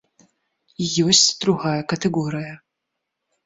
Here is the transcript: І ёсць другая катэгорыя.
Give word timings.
І 0.85 0.87
ёсць 1.11 1.29
другая 1.45 1.77
катэгорыя. 1.95 2.59